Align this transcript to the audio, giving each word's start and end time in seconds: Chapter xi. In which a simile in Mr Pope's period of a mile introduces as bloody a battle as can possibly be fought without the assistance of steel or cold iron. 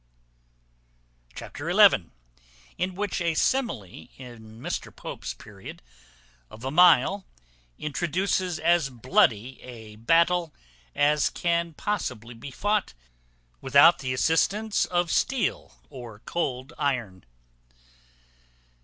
Chapter 1.35 1.71
xi. 1.71 2.09
In 2.75 2.95
which 2.95 3.21
a 3.21 3.35
simile 3.35 4.07
in 4.17 4.59
Mr 4.59 4.89
Pope's 4.95 5.35
period 5.35 5.83
of 6.49 6.65
a 6.65 6.71
mile 6.71 7.27
introduces 7.77 8.57
as 8.57 8.89
bloody 8.89 9.61
a 9.61 9.97
battle 9.97 10.55
as 10.95 11.29
can 11.29 11.75
possibly 11.75 12.33
be 12.33 12.49
fought 12.49 12.95
without 13.61 13.99
the 13.99 14.11
assistance 14.11 14.85
of 14.85 15.11
steel 15.11 15.83
or 15.91 16.17
cold 16.25 16.73
iron. 16.79 17.23